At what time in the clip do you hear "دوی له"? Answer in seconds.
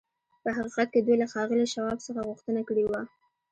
1.01-1.27